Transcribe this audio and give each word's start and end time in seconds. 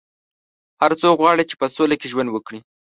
هر 0.81 0.91
څوک 1.01 1.15
غواړي 1.23 1.43
چې 1.49 1.55
په 1.61 1.65
سوله 1.75 1.95
کې 1.99 2.11
ژوند 2.11 2.29
وکړي. 2.31 2.59